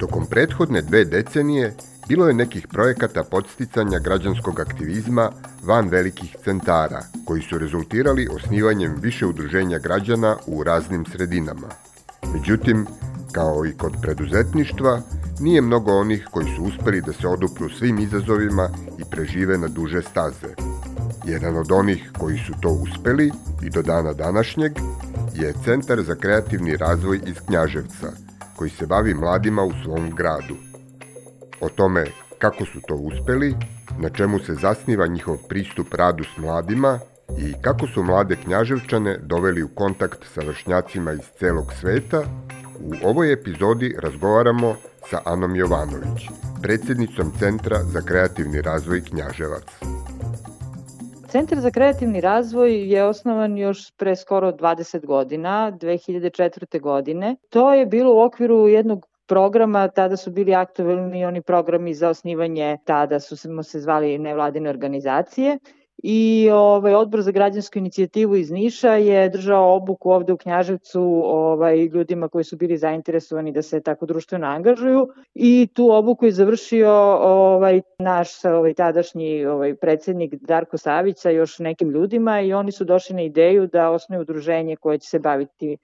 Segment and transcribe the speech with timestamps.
[0.00, 1.74] Tokom prethodne dve decenije
[2.08, 5.30] bilo je nekih projekata podsticanja građanskog aktivizma
[5.62, 11.68] van velikih centara, koji su rezultirali osnivanjem više udruženja građana u raznim sredinama.
[12.34, 12.86] Međutim,
[13.32, 15.00] kao i kod preduzetništva,
[15.40, 20.02] nije mnogo onih koji su uspeli da se odupru svim izazovima i prežive na duže
[20.02, 20.54] staze.
[21.24, 23.32] Jedan od onih koji su to uspeli
[23.62, 24.72] i do dana današnjeg
[25.34, 28.29] je Centar za kreativni razvoj iz Knjaževca,
[28.60, 30.56] koji se bavi mladima u svom gradu.
[31.60, 32.04] O tome
[32.38, 33.54] kako su to uspeli,
[33.98, 36.98] na čemu se zasniva njihov pristup radu s mladima
[37.38, 42.22] i kako su mlade knjaževčane doveli u kontakt sa vršnjacima iz celog sveta,
[42.80, 44.74] u ovoj epizodi razgovaramo
[45.10, 46.28] sa Anom Jovanović,
[46.62, 49.64] predsednicom Centra za kreativni razvoj Knjaževac.
[51.30, 56.80] Centar za kreativni razvoj je osnovan još pre skoro 20 godina, 2004.
[56.80, 57.36] godine.
[57.48, 62.78] To je bilo u okviru jednog programa, tada su bili aktualni oni programi za osnivanje,
[62.84, 65.58] tada su se zvali nevladine organizacije
[66.02, 71.84] i ovaj odbor za građansku inicijativu iz Niša je držao obuku ovde u Knjaževcu ovaj
[71.84, 75.08] ljudima koji su bili zainteresovani da se tako društveno angažuju.
[75.34, 81.58] I tu obuku je završio ovaj naš ovaj tadašnji ovaj predsednik Darko Savić sa još
[81.58, 85.76] nekim ljudima i oni su došli na ideju da osnuju udruženje koje će se baviti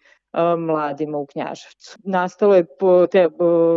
[0.59, 1.99] mladima u Knjaževcu.
[2.05, 3.29] Nastalo je po te,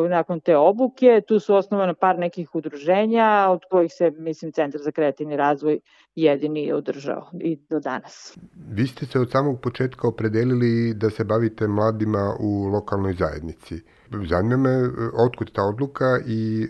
[0.09, 4.91] nakon te obuke, tu su osnovana par nekih udruženja, od kojih se, mislim, Centar za
[4.91, 5.79] kreativni razvoj
[6.15, 8.37] jedini je održao i do danas.
[8.71, 13.81] Vi ste se od samog početka opredelili da se bavite mladima u lokalnoj zajednici.
[14.29, 14.89] Zanima me
[15.25, 16.67] otkud ta odluka i e,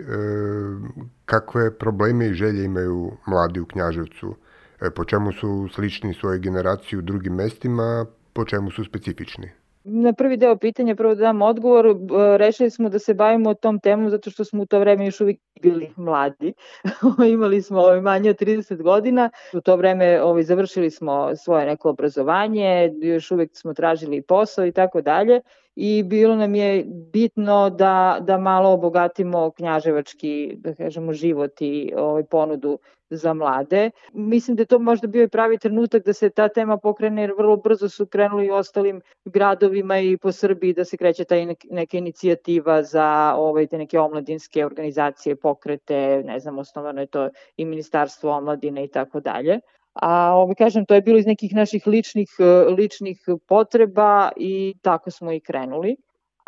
[1.26, 4.36] kakve probleme i želje imaju mladi u Knjaževcu.
[4.82, 9.59] E, po čemu su slični svoje generaciji u drugim mestima, po čemu su specifični?
[9.84, 11.96] Na prvi deo pitanja, prvo da dam odgovor,
[12.38, 15.40] rešili smo da se bavimo tom temom zato što smo u to vreme još uvijek
[15.62, 16.54] bili mladi.
[17.34, 19.30] Imali smo ovaj, manje od 30 godina.
[19.54, 24.72] U to vreme ovaj, završili smo svoje neko obrazovanje, još uvijek smo tražili posao i
[24.72, 25.42] tako dalje
[25.82, 32.24] i bilo nam je bitno da, da malo obogatimo knjaževački, da kažemo, život i ovaj,
[32.24, 32.80] ponudu
[33.10, 33.92] za mlade.
[34.14, 37.34] Mislim da je to možda bio i pravi trenutak da se ta tema pokrene, jer
[37.38, 41.36] vrlo brzo su krenuli i ostalim gradovima i po Srbiji da se kreće ta
[41.72, 47.66] neka inicijativa za ovaj, te neke omladinske organizacije, pokrete, ne znam, osnovano je to i
[47.66, 49.60] Ministarstvo omladine i tako dalje.
[49.94, 52.30] A ovaj, kažem, to je bilo iz nekih naših ličnih,
[52.78, 55.96] ličnih potreba i tako smo i krenuli.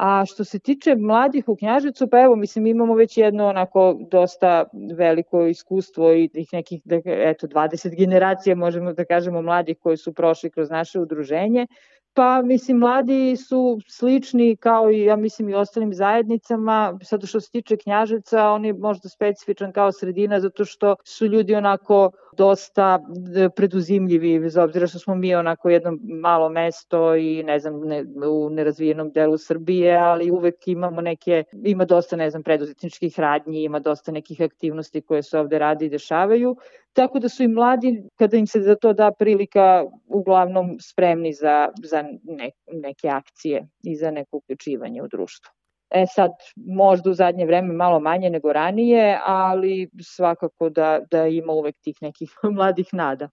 [0.02, 4.64] A što se tiče mladih u Knjaževcu, pa evo, mislim, imamo već jedno onako dosta
[4.98, 10.14] veliko iskustvo i tih nekih, da, eto, 20 generacija, možemo da kažemo, mladih koji su
[10.14, 11.68] prošli kroz naše udruženje.
[12.14, 16.98] Pa, mislim, mladi su slični kao i, ja mislim, i ostalim zajednicama.
[17.04, 21.56] Sad što se tiče Knjaževca, on je možda specifičan kao sredina zato što su ljudi
[21.56, 23.00] onako dosta
[23.36, 28.06] e, preduzimljivi, bez obzira što smo mi onako jedno malo mesto i ne znam, ne,
[28.30, 33.80] u nerazvijenom delu Srbije, ali uvek imamo neke, ima dosta, ne znam, preduzetničkih radnji, ima
[33.80, 36.56] dosta nekih aktivnosti koje se ovde radi i dešavaju,
[36.94, 41.70] tako da su i mladi, kada im se za to da prilika, uglavnom spremni za,
[41.84, 45.61] za ne, neke akcije i za neko uključivanje u društvo.
[45.92, 51.54] E sad, možda u zadnje vreme malo manje nego ranije, ali svakako da, da ima
[51.54, 53.30] uvek tih nekih mladih nada.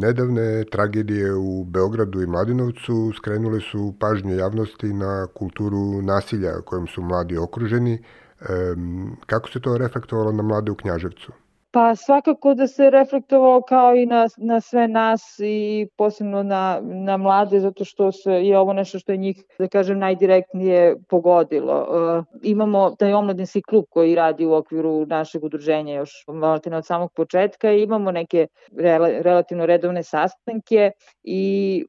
[0.00, 7.02] Nedavne tragedije u Beogradu i Mladinovcu skrenule su pažnje javnosti na kulturu nasilja kojom su
[7.02, 8.02] mladi okruženi.
[9.26, 11.32] Kako se to reflektovalo na mlade u Knjaževcu?
[11.76, 17.16] Pa svakako da se reflektovalo kao i na, na sve nas i posebno na, na
[17.16, 21.86] mlade, zato što se, je ovo nešto što je njih, da kažem, najdirektnije pogodilo.
[21.88, 26.10] Uh, imamo taj omladinski klub koji radi u okviru našeg udruženja još
[26.66, 28.46] na od samog početka i imamo neke
[28.78, 30.90] re, relativno redovne sastanke
[31.22, 31.84] i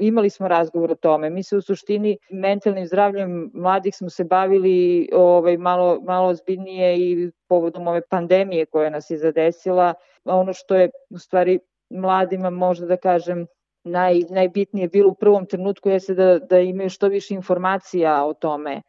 [0.00, 1.30] imali smo razgovor o tome.
[1.30, 7.30] Mi se u suštini mentalnim zdravljem mladih smo se bavili ovaj, malo, malo ozbiljnije i
[7.48, 9.94] povodom ove pandemije koja nas je zadesila,
[10.24, 11.58] ono što je u stvari
[11.90, 13.46] mladima možda da kažem
[13.84, 18.82] naj, najbitnije bilo u prvom trenutku jeste da, da imaju što više informacija o tome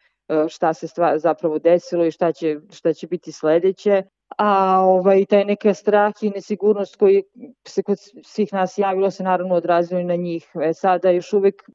[0.50, 4.04] šta se stva, zapravo desilo i šta će, šta će biti sledeće
[4.38, 7.24] a ovaj, taj neka strah i nesigurnost koji
[7.68, 10.51] se kod svih nas javilo se naravno odrazilo i na njih.
[10.63, 11.74] E, sada još uvek e,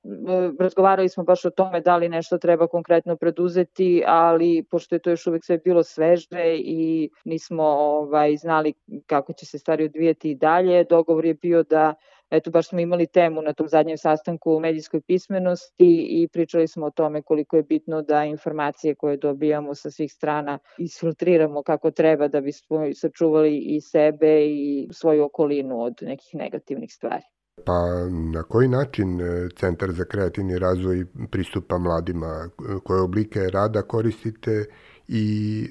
[0.61, 5.11] razgovarali smo baš o tome da li nešto treba konkretno preduzeti, ali pošto je to
[5.11, 8.75] još uvek sve bilo sveže i nismo ovaj, znali
[9.07, 11.95] kako će se stvari odvijeti i dalje, dogovor je bio da
[12.33, 16.87] eto baš smo imali temu na tom zadnjem sastanku o medijskoj pismenosti i pričali smo
[16.87, 22.29] o tome koliko je bitno da informacije koje dobijamo sa svih strana isfiltriramo kako treba
[22.29, 27.25] da bismo sačuvali i sebe i svoju okolinu od nekih negativnih stvari.
[27.65, 32.49] Pa na koji način e, Centar za kreativni razvoj pristupa mladima?
[32.85, 34.65] Koje oblike rada koristite
[35.09, 35.25] i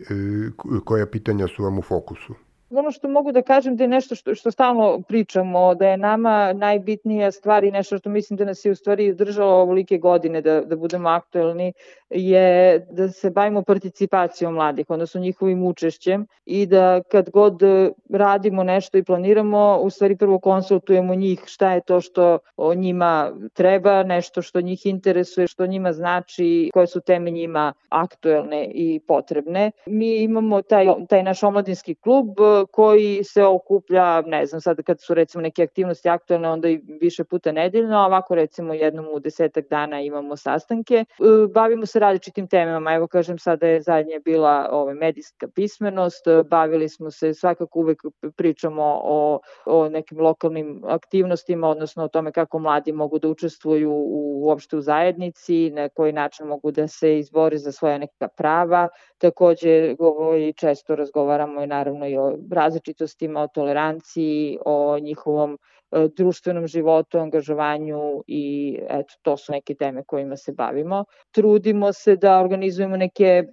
[0.09, 2.33] e, koja pitanja su vam u fokusu?
[2.71, 6.53] Ono što mogu da kažem da je nešto što, što stalno pričamo, da je nama
[6.53, 10.61] najbitnija stvar i nešto što mislim da nas je u stvari držalo ovolike godine da,
[10.61, 11.73] da budemo aktuelni,
[12.11, 17.61] je da se bavimo participacijom mladih, odnosno njihovim učešćem i da kad god
[18.09, 23.31] radimo nešto i planiramo, u stvari prvo konsultujemo njih šta je to što o njima
[23.53, 29.71] treba, nešto što njih interesuje, što njima znači, koje su teme njima aktuelne i potrebne.
[29.85, 32.27] Mi imamo taj, taj naš omladinski klub
[32.71, 37.23] koji se okuplja, ne znam, sad kad su recimo neke aktivnosti aktualne, onda i više
[37.23, 40.95] puta nedeljno, a ovako recimo jednom u desetak dana imamo sastanke.
[40.95, 41.05] E,
[41.53, 47.11] bavimo se različitim temama, evo kažem sada je zadnje bila ovaj, medijska pismenost, bavili smo
[47.11, 48.01] se, svakako uvek
[48.35, 54.41] pričamo o, o nekim lokalnim aktivnostima, odnosno o tome kako mladi mogu da učestvuju u,
[54.45, 58.87] uopšte u zajednici, na koji način mogu da se izbori za svoja neka prava.
[59.17, 65.57] Takođe, govori, često razgovaramo i naravno i o različitostima, o toleranciji, o njihovom
[65.91, 71.05] E, društvenom životu, angažovanju i eto, to su neke teme kojima se bavimo.
[71.31, 73.45] Trudimo se da organizujemo neke e,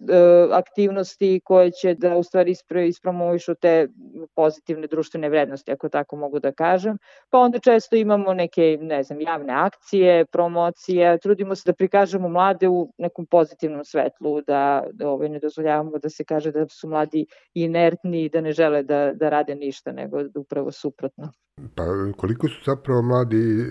[0.52, 2.54] aktivnosti koje će da u stvari
[2.88, 3.88] ispromovišu te
[4.34, 6.98] pozitivne društvene vrednosti, ako tako mogu da kažem.
[7.30, 12.68] Pa onda često imamo neke, ne znam, javne akcije, promocije, trudimo se da prikažemo mlade
[12.68, 17.26] u nekom pozitivnom svetlu, da, da ovaj, ne dozvoljavamo da se kaže da su mladi
[17.54, 21.32] inertni i da ne žele da, da rade ništa, nego upravo suprotno.
[21.74, 21.84] Pa
[22.16, 23.64] koliko su zapravo mladi e,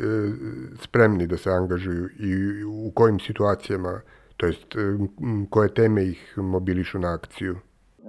[0.81, 4.01] spremni da se angažuju i u kojim situacijama,
[4.37, 4.75] to jest
[5.49, 7.59] koje teme ih mobilišu na akciju?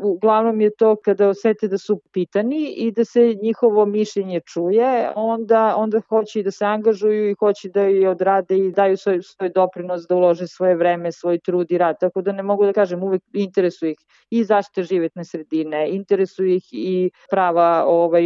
[0.02, 5.74] Uglavnom je to kada osete da su pitani i da se njihovo mišljenje čuje, onda,
[5.76, 9.48] onda hoće i da se angažuju i hoće da i odrade i daju svoj, svoj
[9.48, 11.96] doprinos da ulože svoje vreme, svoj trud i rad.
[12.00, 13.98] Tako da ne mogu da kažem, uvek interesuje ih
[14.30, 18.24] i zaštita životne sredine, interesuje ih i prava ovaj,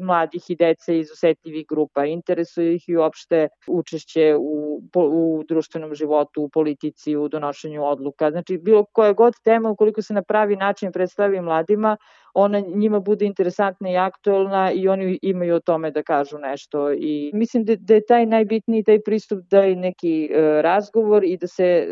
[0.00, 6.42] mladih i dece iz osetljivih grupa, interesuje ih i uopšte učešće u, u društvenom životu,
[6.42, 8.30] u politici, u donošenju odluka.
[8.30, 11.96] Znači, bilo koja god tema, ukoliko se na pravi način predstavi mladima,
[12.34, 16.92] ona njima bude interesantna i aktuelna i oni imaju o tome da kažu nešto.
[16.92, 21.36] I mislim da, da je taj najbitniji taj pristup da je neki e, razgovor i
[21.36, 21.86] da se e,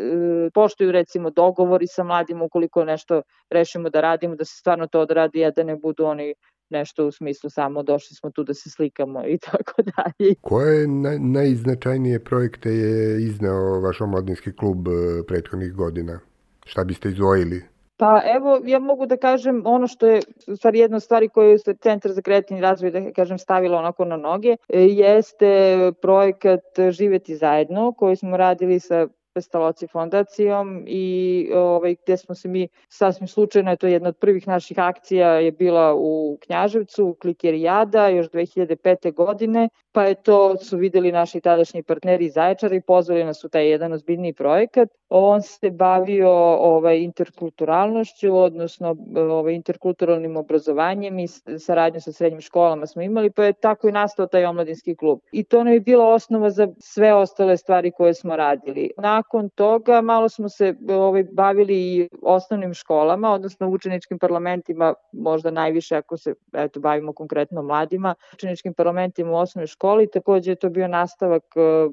[0.53, 5.45] poštuju recimo dogovori sa mladima ukoliko nešto rešimo da radimo, da se stvarno to odradi,
[5.45, 6.33] a da ne budu oni
[6.69, 10.35] nešto u smislu samo došli smo tu da se slikamo i tako dalje.
[10.41, 14.91] Koje naj, najznačajnije projekte je izneo vaš omladinski klub e,
[15.27, 16.19] prethodnih godina?
[16.65, 17.72] Šta biste izvojili?
[18.03, 21.49] Pa evo, ja mogu da kažem ono što je u stvari jedna od stvari koju
[21.49, 27.35] je Centar za kreativni razvoj, da kažem, stavilo onako na noge, e, jeste projekat Živeti
[27.35, 33.75] zajedno, koji smo radili sa Pestaloci fondacijom i ovaj, gde smo se mi sasvim slučajno,
[33.75, 39.13] to je jedna od prvih naših akcija je bila u Knjaževcu, u Klikerijada, još 2005.
[39.13, 43.49] godine, pa je to su videli naši tadašnji partneri iz Zaječara i pozvali nas u
[43.49, 44.89] taj jedan ozbiljni projekat.
[45.09, 51.27] On se bavio ovaj, interkulturalnošću, odnosno ovaj, interkulturalnim obrazovanjem i
[51.59, 55.19] saradnju sa srednjim školama smo imali, pa je tako i nastao taj omladinski klub.
[55.31, 58.91] I to nam je bila osnova za sve ostale stvari koje smo radili.
[58.97, 59.22] Nakon
[59.55, 66.17] toga malo smo se ovaj, bavili i osnovnim školama, odnosno učeničkim parlamentima, možda najviše ako
[66.17, 71.43] se eto, bavimo konkretno mladima, učeničkim parlamentima u osnovnoj školi, takođe je to bio nastavak,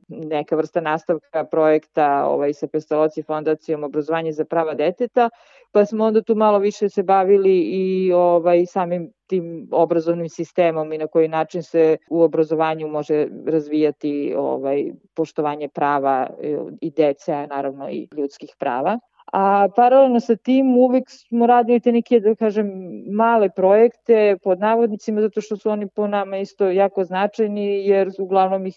[0.08, 5.30] neka vrsta nastavka projekta ovaj, sa Pestalo Soci fondacijom obrazovanje za prava deteta,
[5.72, 10.98] pa smo onda tu malo više se bavili i ovaj, samim tim obrazovnim sistemom i
[10.98, 17.90] na koji način se u obrazovanju može razvijati ovaj, poštovanje prava e, i dece, naravno
[17.90, 18.98] i ljudskih prava.
[19.32, 22.70] A paralelno sa tim uvek smo radili te neke, da kažem,
[23.14, 28.66] male projekte pod navodnicima, zato što su oni po nama isto jako značajni, jer uglavnom
[28.66, 28.76] ih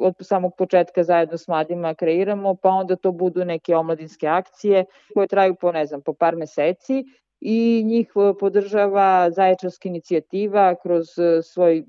[0.00, 5.26] od samog početka zajedno s mladima kreiramo, pa onda to budu neke omladinske akcije koje
[5.26, 7.04] traju po, ne znam, po par meseci
[7.40, 11.06] i njih podržava Zaječarska inicijativa kroz
[11.42, 11.84] svoj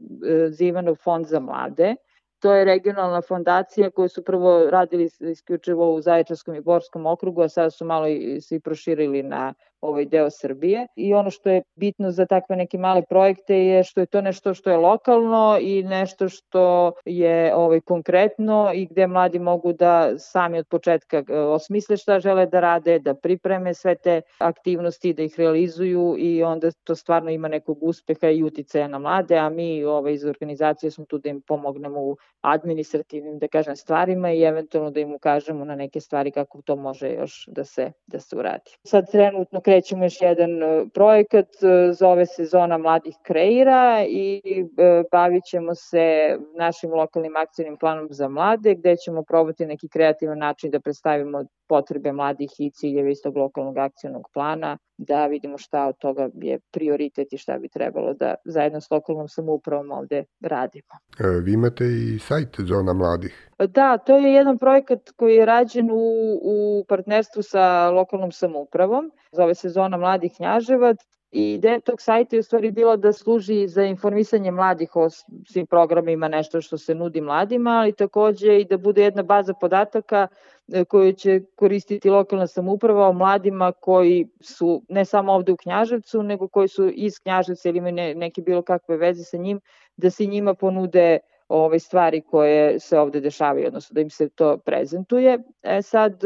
[0.50, 1.96] Zivanov fond za mlade.
[2.40, 7.50] To je regionalna fondacija koju su prvo radili isključivo u Zaječarskom i Borskom okrugu, a
[7.50, 10.88] sada su malo i, se i proširili na ovaj deo Srbije.
[10.96, 14.54] I ono što je bitno za takve neke male projekte je što je to nešto
[14.54, 20.60] što je lokalno i nešto što je ovaj konkretno i gde mladi mogu da sami
[20.60, 25.36] od početka e, osmisle šta žele da rade, da pripreme sve te aktivnosti, da ih
[25.38, 30.14] realizuju i onda to stvarno ima nekog uspeha i uticaja na mlade, a mi ovaj,
[30.14, 35.00] iz organizacije smo tu da im pomognemo u administrativnim, da kažem, stvarima i eventualno da
[35.00, 38.72] im ukažemo na neke stvari kako to može još da se, da se uradi.
[38.84, 44.42] Sad trenutno krećemo još jedan e, projekat, e, zove se Zona mladih kreira i
[44.78, 50.38] e, bavit ćemo se našim lokalnim akcijnim planom za mlade, gde ćemo probati neki kreativan
[50.38, 55.86] način da predstavimo potrebe mladih i ciljeve iz tog lokalnog akcijnog plana, da vidimo šta
[55.88, 60.94] od toga je prioritet i šta bi trebalo da zajedno s lokalnom samoupravom ovde radimo.
[61.20, 63.50] E, vi imate i sajt Zona mladih.
[63.60, 66.04] Da, to je jedan projekat koji je rađen u,
[66.42, 69.12] u partnerstvu sa lokalnom samoupravom.
[69.32, 70.98] Zove se Zona mladih Knjaževac
[71.32, 75.10] I ideja tog sajta je u stvari bila da služi za informisanje mladih o
[75.48, 80.28] svim programima, nešto što se nudi mladima, ali takođe i da bude jedna baza podataka
[80.74, 86.24] e, koju će koristiti lokalna samouprava o mladima koji su ne samo ovde u Knjaževcu,
[86.24, 89.60] nego koji su iz Knjaževca ili imaju neke bilo kakve veze sa njim,
[89.98, 91.20] da se njima ponude
[91.52, 95.40] ove stvari koje se ovde dešavaju, odnosno da im se to prezentuje.
[95.64, 96.24] E sad,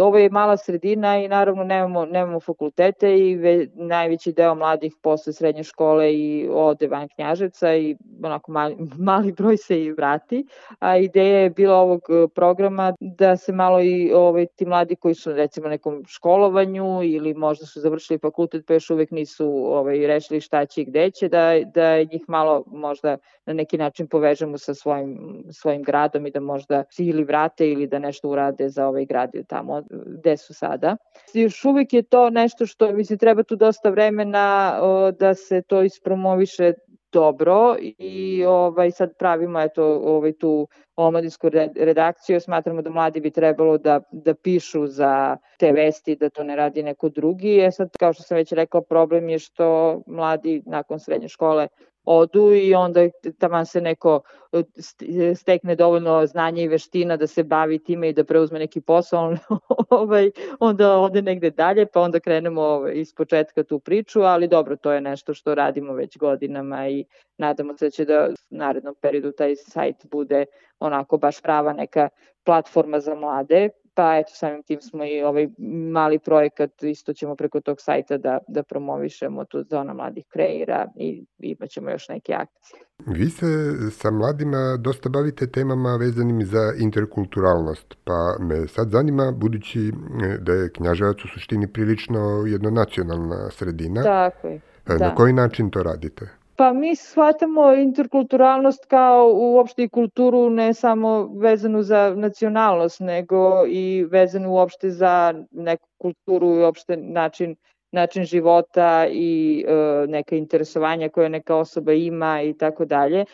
[0.00, 5.32] ovo je mala sredina i naravno nemamo, nemamo fakultete i ve, najveći deo mladih posle
[5.32, 8.76] srednje škole i ode van Knjaževca i onako mali,
[9.10, 10.46] mali broj se i vrati.
[10.78, 12.02] A ideja je bila ovog
[12.34, 17.66] programa da se malo i ovaj, ti mladi koji su recimo nekom školovanju ili možda
[17.66, 21.52] su završili fakultet pa još uvek nisu ovaj, rešili šta će i gde će, da,
[21.74, 23.16] da njih malo možda
[23.46, 27.86] na neki način povežu povežemo sa svojim, svojim gradom i da možda ili vrate ili
[27.86, 30.96] da nešto urade za ovaj grad tamo gde su sada.
[31.34, 35.82] Još uvijek je to nešto što, mislim, treba tu dosta vremena o, da se to
[35.82, 36.72] ispromoviše
[37.12, 43.78] dobro i ovaj sad pravimo eto ovaj tu omladinsku redakciju smatramo da mladi bi trebalo
[43.78, 48.12] da da pišu za te vesti da to ne radi neko drugi e sad kao
[48.12, 51.68] što sam već rekla problem je što mladi nakon srednje škole
[52.04, 53.00] odu i onda
[53.38, 54.20] taman se neko
[54.52, 59.34] e, stekne dovoljno znanja i veština da se bavi time i da preuzme neki posao,
[59.90, 60.30] ovaj,
[60.60, 64.92] onda ode negde dalje, pa onda krenemo ovaj, iz početka tu priču, ali dobro, to
[64.92, 67.04] je nešto što radimo već godinama i
[67.38, 70.44] nadamo se da će da u narednom periodu taj sajt bude
[70.78, 72.08] onako baš prava neka
[72.44, 75.48] platforma za mlade, pa eto samim tim smo i ovaj
[75.92, 81.24] mali projekat isto ćemo preko tog sajta da, da promovišemo tu zona mladih kreira i
[81.38, 82.80] imaćemo još neke akcije.
[83.06, 83.46] Vi se
[83.90, 90.52] sa mladima dosta bavite temama vezanim za interkulturalnost, pa me sad zanima, budući e, da
[90.52, 94.54] je Knjaževac u suštini prilično jednonacionalna sredina, Tako je.
[94.54, 95.14] E, na da.
[95.14, 96.39] koji način to radite?
[96.60, 104.04] Pa mi shvatamo interkulturalnost kao uopšte i kulturu ne samo vezanu za nacionalnost, nego i
[104.04, 105.12] vezanu uopšte za
[105.50, 107.56] neku kulturu i uopšte način
[107.92, 113.24] način života i e, neka interesovanja koje neka osoba ima i tako dalje.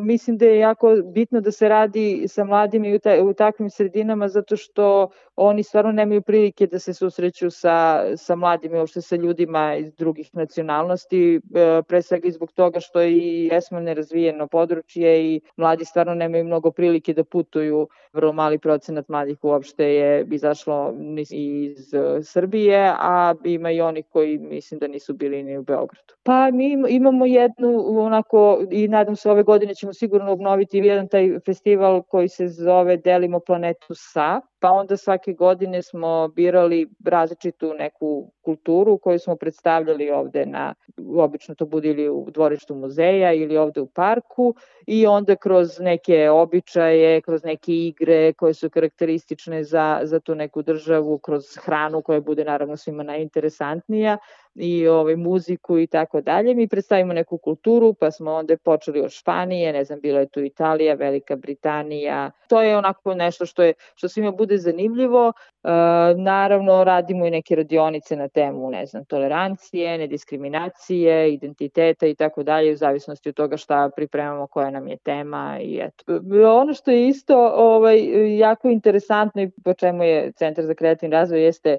[0.00, 3.70] Mislim da je jako bitno da se radi sa mladima i u, ta, u takvim
[3.70, 9.00] sredinama zato što oni stvarno nemaju prilike da se susreću sa, sa mladima i uopšte
[9.00, 14.46] sa ljudima iz drugih nacionalnosti, e, pre svega i zbog toga što i jesmo nerazvijeno
[14.46, 17.88] područje i mladi stvarno nemaju mnogo prilike da putuju.
[18.12, 20.94] Vrlo mali procenat mladih uopšte je izašlo
[21.30, 26.14] iz Srbije, a ima i onih koji mislim da nisu bili ni u Beogradu.
[26.22, 31.38] Pa mi imamo jednu onako i nadam se ove godine ćemo sigurno obnoviti jedan taj
[31.46, 38.32] festival koji se zove Delimo planetu sa pa onda svake godine smo birali različitu neku
[38.44, 40.74] kulturu koju smo predstavljali ovde na,
[41.16, 44.54] obično to bude ili u dvorištu muzeja ili ovde u parku
[44.86, 50.62] i onda kroz neke običaje, kroz neke igre koje su karakteristične za, za tu neku
[50.62, 54.20] državu, kroz hranu koja bude naravno svima najinteresantnija, Land näher
[54.54, 56.54] i ovaj, muziku i tako dalje.
[56.54, 60.40] Mi predstavimo neku kulturu, pa smo onda počeli od Španije, ne znam, bilo je tu
[60.40, 62.30] Italija, Velika Britanija.
[62.48, 65.32] To je onako nešto što, je, što svima bude zanimljivo.
[65.64, 65.68] E,
[66.16, 72.72] naravno, radimo i neke radionice na temu, ne znam, tolerancije, nediskriminacije, identiteta i tako dalje,
[72.72, 76.20] u zavisnosti od toga šta pripremamo, koja nam je tema i eto.
[76.60, 77.98] Ono što je isto ovaj,
[78.38, 81.78] jako interesantno i po čemu je Centar za kreativni razvoj jeste e,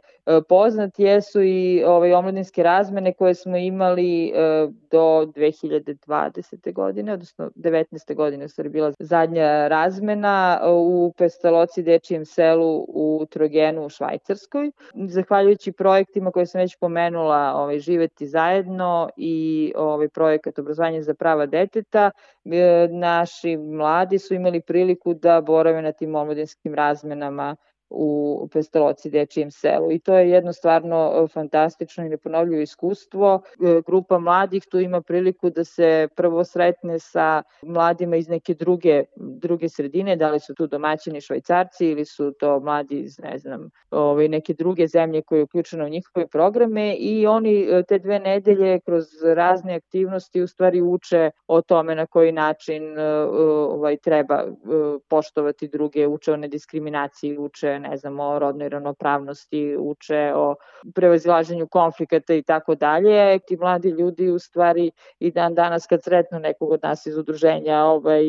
[0.50, 4.32] poznat, jesu i ovaj, omladinske razmene koje smo imali e,
[4.91, 6.74] do 2020.
[6.74, 8.15] godine, odnosno 19.
[8.15, 14.72] godine su bila zadnja razmena u Pestaloci Dečijem selu u Trogenu u Švajcarskoj.
[14.94, 21.46] Zahvaljujući projektima koje sam već pomenula, ovaj, Živeti zajedno i ovaj, projekat obrazovanja za prava
[21.46, 22.12] deteta,
[22.46, 27.56] e, naši mladi su imali priliku da borave na tim omladinskim razmenama
[27.91, 33.41] u Pestoloci dečijem selu i to je jedno stvarno e, fantastično i neponovljivo iskustvo.
[33.45, 39.03] E, grupa mladih tu ima priliku da se prvo sretne sa mladima iz neke druge,
[39.15, 43.69] druge sredine, da li su tu domaćini švajcarci ili su to mladi iz ne znam,
[43.91, 48.19] ovaj, neke druge zemlje koje je uključeno u njihove programe i oni e, te dve
[48.19, 49.05] nedelje kroz
[49.36, 54.43] razne aktivnosti u stvari uče o tome na koji način ovaj, treba
[55.07, 60.56] poštovati druge, uče o nediskriminaciji, uče ne znam, o rodnoj ravnopravnosti, uče o
[60.96, 63.40] prevazilaženju konflikata i tako dalje.
[63.40, 67.84] Ti mladi ljudi u stvari i dan danas kad sretnu nekog od nas iz udruženja
[67.84, 68.24] ovaj,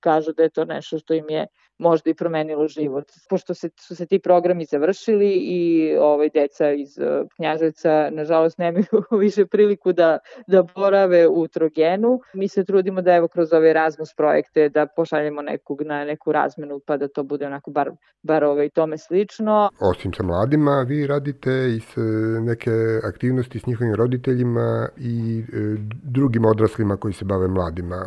[0.00, 1.46] kažu da je to nešto što im je
[1.78, 3.04] možda i promenilo život.
[3.28, 8.84] Pošto se, su se ti programi završili i ovaj, deca iz uh, Knjaževca nažalost nemaju
[9.20, 14.14] više priliku da, da borave u Trogenu, mi se trudimo da evo kroz ove Erasmus
[14.14, 17.90] projekte da pošaljemo nekog na neku razmenu pa da to bude onako bar,
[18.22, 19.70] bar ovaj, tome slično.
[19.80, 21.96] Osim sa mladima, vi radite i s
[22.40, 22.70] neke
[23.04, 28.06] aktivnosti s njihovim roditeljima i e, drugim odraslima koji se bave mladima.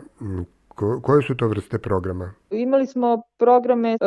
[0.82, 2.34] Ko, koje su to vrste programa?
[2.52, 3.98] Imali smo programe e,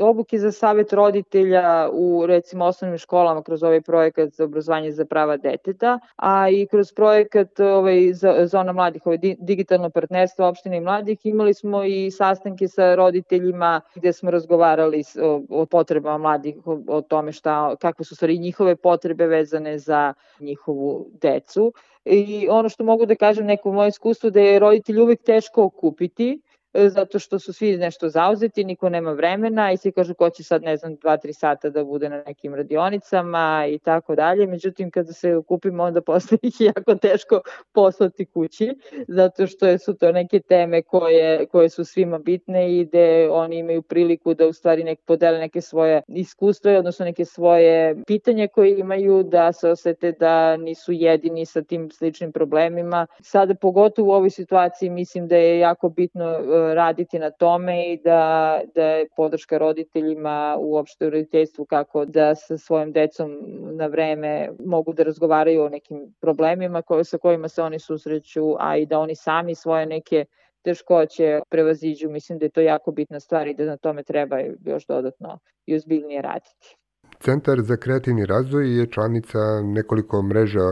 [0.00, 5.36] obuke za savet roditelja u recimo osnovnim školama kroz ovaj projekat za obrazovanje za prava
[5.36, 11.26] deteta, a i kroz projekat ovaj, za, zona mladih, ovaj, digitalno partnerstvo opštine i mladih,
[11.26, 17.00] imali smo i sastanke sa roditeljima gde smo razgovarali o, o potrebama mladih, o, o
[17.00, 21.72] tome šta, kakve su stvari njihove potrebe vezane za njihovu decu.
[22.04, 26.40] I ono što mogu da kažem, neko moje iskustvo da je roditelj uvek teško okupiti,
[26.74, 30.62] zato što su svi nešto zauzeti, niko nema vremena i svi kažu ko će sad,
[30.62, 34.46] ne znam, 2-3 sata da bude na nekim radionicama i tako dalje.
[34.46, 37.40] Međutim, kada se okupimo, onda posle ih je jako teško
[37.72, 38.74] poslati kući,
[39.08, 43.82] zato što su to neke teme koje, koje su svima bitne i gde oni imaju
[43.82, 49.22] priliku da u stvari nek podele neke svoje iskustva, odnosno neke svoje pitanje koje imaju,
[49.22, 53.06] da se osete da nisu jedini sa tim sličnim problemima.
[53.20, 58.00] Sada, pogotovo u ovoj situaciji, mislim da je jako bitno e, raditi na tome i
[58.04, 63.30] da, da je podrška roditeljima uopšte u roditeljstvu kako da sa svojim decom
[63.72, 68.76] na vreme mogu da razgovaraju o nekim problemima koje, sa kojima se oni susreću, a
[68.76, 70.24] i da oni sami svoje neke
[70.62, 72.10] teškoće prevaziđu.
[72.10, 75.74] Mislim da je to jako bitna stvar i da na tome treba još dodatno i
[75.74, 76.76] ozbiljnije raditi.
[77.20, 80.68] Centar za kreativni razvoj je članica nekoliko mreža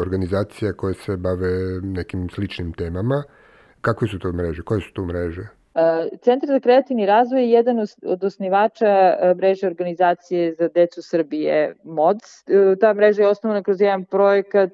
[0.00, 3.22] organizacija koje se bave nekim sličnim temama.
[3.82, 4.62] Kakve su to mreže?
[4.62, 5.42] Koje su to mreže?
[5.74, 11.74] E, Centar za kreativni razvoj je jedan od osnivača e, mreže organizacije za decu Srbije
[11.84, 12.48] MODS.
[12.48, 14.72] E, ta mreža je osnovana kroz jedan projekat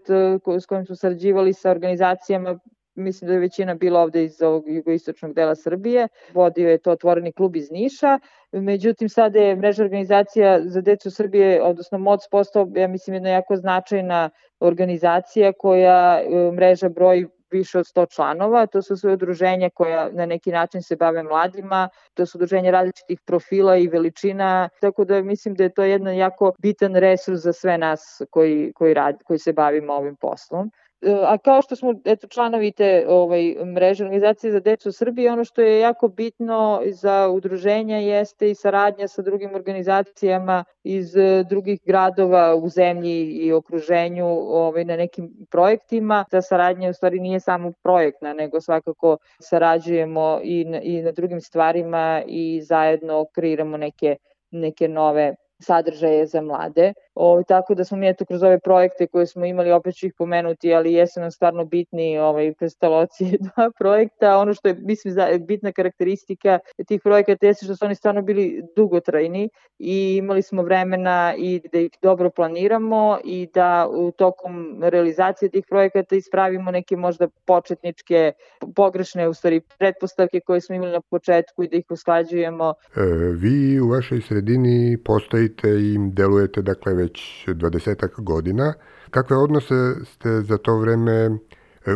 [0.60, 2.58] s kojim su sarađivali sa organizacijama
[2.98, 6.08] mislim da je većina bila ovde iz ovog jugoistočnog dela Srbije.
[6.34, 8.18] Vodio je to otvoreni klub iz Niša.
[8.52, 13.56] Međutim, sada je mreža organizacija za decu Srbije, odnosno MODS postao, ja mislim, jedna jako
[13.56, 18.66] značajna organizacija koja mreža broji više od 100 članova.
[18.66, 23.20] To su sve udruženja koja na neki način se bave mladima, to su udruženja različitih
[23.26, 27.78] profila i veličina, tako da mislim da je to jedan jako bitan resurs za sve
[27.78, 30.70] nas koji, koji, rad, koji se bavimo ovim poslom
[31.02, 35.44] a kao što smo eto članovi te ovaj mreže organizacije za decu u Srbiji ono
[35.44, 41.80] što je jako bitno za udruženja jeste i saradnja sa drugim organizacijama iz e, drugih
[41.86, 46.24] gradova u zemlji i okruženju ovaj na nekim projektima.
[46.30, 51.40] Ta saradnja u stvari nije samo projektna nego svakako sarađujemo i na, i na drugim
[51.40, 54.16] stvarima i zajedno kreiramo neke
[54.50, 56.92] neke nove sadržaje za mlade.
[57.14, 60.12] Ovaj, tako da smo mi eto kroz ove projekte koje smo imali, opet ću ih
[60.18, 64.38] pomenuti, ali jesu nam stvarno bitni ovaj, prestaloci dva projekta.
[64.38, 69.48] Ono što je, mislim, bitna karakteristika tih projekata jeste što su oni stvarno bili dugotrajni
[69.78, 75.64] i imali smo vremena i da ih dobro planiramo i da u tokom realizacije tih
[75.68, 78.32] projekata ispravimo neke možda početničke,
[78.76, 82.74] pogrešne u stvari pretpostavke koje smo imali na početku i da ih usklađujemo.
[82.96, 83.00] E,
[83.40, 84.98] vi u vašoj sredini
[85.48, 88.74] postojite i delujete dakle već 20 godina.
[89.10, 91.38] Kakve odnose ste za to vreme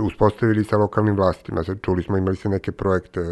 [0.07, 1.63] uspostavili sa lokalnim vlastima.
[1.85, 3.25] Čuli smo, imali se neke projekte, e,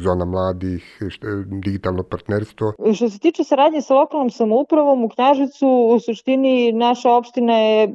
[0.00, 0.98] zona mladih,
[1.46, 2.72] digitalno partnerstvo.
[2.94, 7.88] Što se tiče saradnje sa lokalnom samoupravom u Knjažicu, u suštini naša opština je,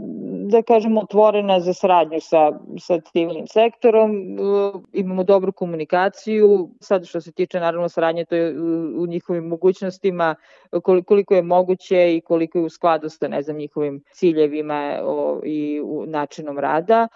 [0.52, 4.12] da kažemo, otvorena za saradnju sa, sa civilnim sektorom.
[4.12, 4.34] E,
[4.94, 6.70] imamo dobru komunikaciju.
[6.80, 8.60] Sad što se tiče, naravno, saradnje, to je
[8.98, 10.36] u njihovim mogućnostima,
[10.82, 15.00] koliko je moguće i koliko je u skladu sa, ne znam, njihovim ciljevima
[15.44, 17.08] i načinom rada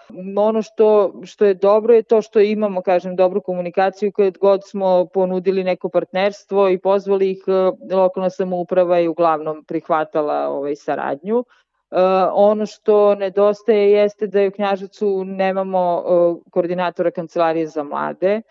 [0.42, 5.06] ono što, što je dobro je to što imamo, kažem, dobru komunikaciju kad god smo
[5.06, 11.44] ponudili neko partnerstvo i pozvali ih, e, lokalna samouprava je uglavnom prihvatala ovaj, saradnju.
[11.90, 11.98] Uh,
[12.32, 18.42] ono što nedostaje jeste da je u Knjažacu nemamo uh, koordinatora kancelarije za mlade, E,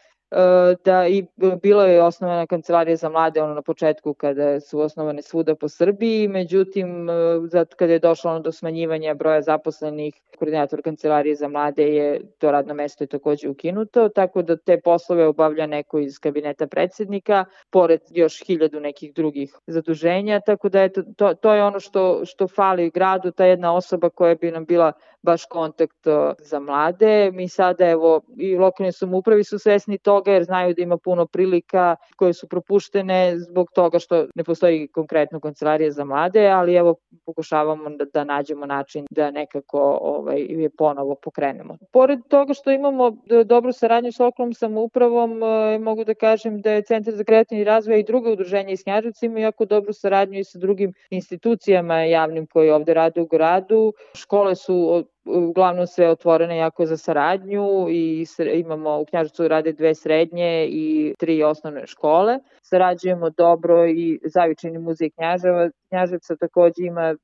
[0.85, 1.25] da i
[1.61, 6.27] bilo je osnovana kancelarija za mlade ono na početku kada su osnovane svuda po Srbiji,
[6.27, 7.13] međutim e,
[7.43, 12.73] zato kada je došlo do smanjivanja broja zaposlenih, koordinator kancelarije za mlade je to radno
[12.73, 18.43] mesto je takođe ukinuto, tako da te poslove obavlja neko iz kabineta predsednika, pored još
[18.45, 23.31] hiljadu nekih drugih zaduženja, tako da eto, to, to je ono što, što fali gradu,
[23.31, 24.91] ta jedna osoba koja bi nam bila
[25.27, 27.31] baš kontakt e, za mlade.
[27.31, 31.95] Mi sada, evo, i lokalne samoupravi su svesni toga jer znaju da ima puno prilika
[32.15, 37.89] koje su propuštene zbog toga što ne postoji konkretno kancelarija za mlade, ali evo pokušavamo
[37.89, 41.77] da, da nađemo način da nekako ovaj, je ponovo pokrenemo.
[41.91, 43.11] Pored toga što imamo
[43.45, 47.99] dobru saradnju s lokalnom samoupravom, e, mogu da kažem da je Centar za kreativni razvoj
[47.99, 52.69] i druga udruženja iz Knjaževca imaju jako dobru saradnju i sa drugim institucijama javnim koji
[52.69, 53.93] ovde rade u gradu.
[54.15, 60.67] Škole su uglavnom sve otvorene jako za saradnju i imamo u Knjaževcu rade dve srednje
[60.69, 62.39] i tri osnovne škole.
[62.61, 65.69] Sarađujemo dobro i Zavičajni muzej Knjaževa.
[65.89, 67.15] Knjaževca takođe ima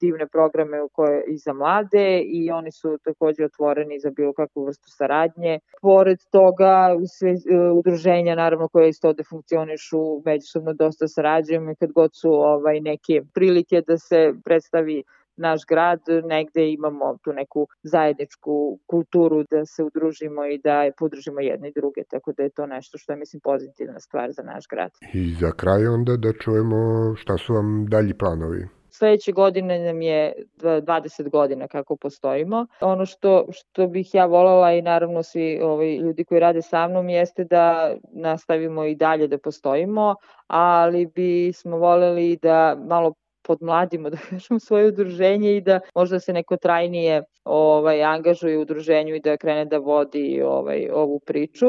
[0.00, 4.64] divne programe u koje i za mlade i oni su takođe otvoreni za bilo kakvu
[4.64, 5.58] vrstu saradnje.
[5.82, 7.36] Pored toga, sve e,
[7.70, 13.22] udruženja naravno koje isto ovde funkcionišu, međusobno dosta sarađujemo i kad god su ovaj, neke
[13.34, 15.02] prilike da se predstavi
[15.36, 21.68] naš grad, negde imamo tu neku zajedničku kulturu da se udružimo i da podržimo jedne
[21.68, 24.90] i druge, tako da je to nešto što je, mislim, pozitivna stvar za naš grad.
[25.14, 28.68] I za kraj onda da čujemo šta su vam dalji planovi?
[28.92, 32.66] Sledeće godine nam je 20 godina kako postojimo.
[32.80, 37.08] Ono što, što bih ja volala i naravno svi ovaj, ljudi koji rade sa mnom
[37.08, 40.14] jeste da nastavimo i dalje da postojimo,
[40.46, 46.56] ali bismo voleli da malo podmladimo, da kažem, svoje udruženje i da možda se neko
[46.56, 51.66] trajnije ovaj, angažuje u udruženju i da krene da vodi ovaj, ovu priču.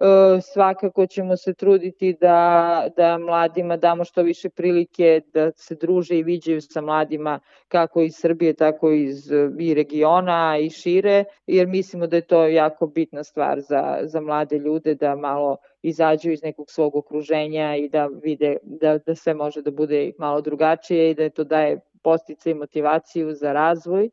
[0.00, 6.18] E, svakako ćemo se truditi da, da mladima damo što više prilike da se druže
[6.18, 12.06] i viđaju sa mladima kako iz Srbije, tako iz i regiona i šire, jer mislimo
[12.06, 16.70] da je to jako bitna stvar za, za mlade ljude da malo izađu iz nekog
[16.70, 21.30] svog okruženja i da vide da, da sve može da bude malo drugačije i da
[21.30, 24.04] to daje postice i motivaciju za razvoj.
[24.04, 24.10] E,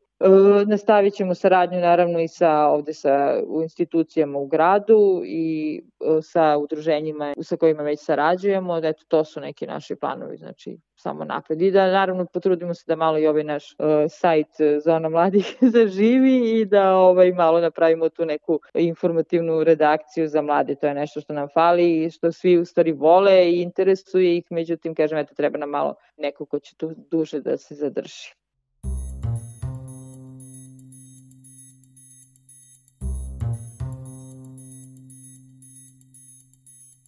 [0.66, 6.56] nastavit ćemo saradnju naravno i sa ovde sa u institucijama u gradu i e, sa
[6.58, 8.78] udruženjima sa kojima već sarađujemo.
[8.78, 11.62] Eto, to su neki naši planovi, znači samo napred.
[11.62, 14.48] I da naravno potrudimo se da malo i ovaj naš uh, sajt
[14.84, 20.74] Zona mladih zaživi i da ovaj malo napravimo tu neku informativnu redakciju za mlade.
[20.74, 24.44] To je nešto što nam fali i što svi u stvari vole i interesuje ih,
[24.50, 28.41] međutim, kažem, eto, treba nam malo neko ko će tu duže da se zadrži.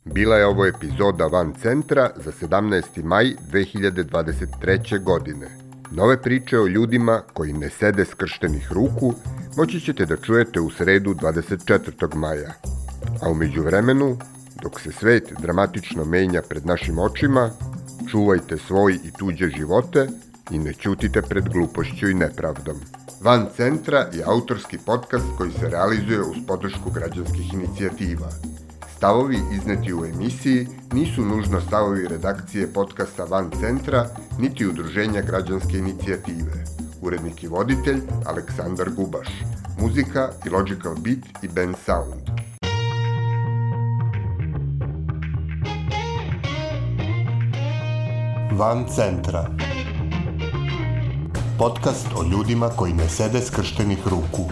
[0.04, 3.04] Bila je ovo epizoda Van Centra za 17.
[3.04, 5.02] maj 2023.
[5.02, 5.46] godine.
[5.90, 9.14] Nove priče o ljudima koji ne sede skrštenih ruku
[9.56, 12.14] moći ćete da čujete u sredu 24.
[12.14, 12.52] maja.
[13.22, 14.18] A umeđu vremenu,
[14.62, 17.50] dok se svet dramatično menja pred našim očima,
[18.10, 20.08] čuvajte svoj i tuđe živote
[20.50, 22.76] i ne ćutite pred glupošću i nepravdom.
[23.20, 28.28] Van Centra je autorski podcast koji se realizuje uz podršku građanskih inicijativa–
[29.04, 34.06] Stavovi izneti u emisiji nisu nužno stavovi redakcije podcasta Van Centra,
[34.38, 36.64] niti udruženja građanske inicijative.
[37.02, 39.28] Urednik i voditelj Aleksandar Gubaš.
[39.80, 42.22] Muzika i Logical Beat i Ben Sound.
[48.52, 49.46] Van Centra
[51.58, 54.50] Podcast o ljudima koji ne sede skrštenih ruku.